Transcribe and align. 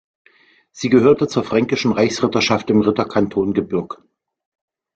Sie 0.71 0.89
gehörte 0.89 1.27
zur 1.27 1.43
fränkischen 1.43 1.91
Reichsritterschaft 1.91 2.71
im 2.71 2.81
Ritterkanton 2.81 3.53
Gebürg. 3.53 4.01